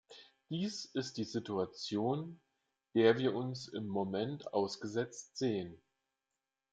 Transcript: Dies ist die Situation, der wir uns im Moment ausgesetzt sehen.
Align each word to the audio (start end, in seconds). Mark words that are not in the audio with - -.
Dies 0.49 0.85
ist 0.85 1.17
die 1.17 1.23
Situation, 1.25 2.41
der 2.95 3.19
wir 3.19 3.35
uns 3.35 3.67
im 3.67 3.85
Moment 3.87 4.51
ausgesetzt 4.51 5.37
sehen. 5.37 5.79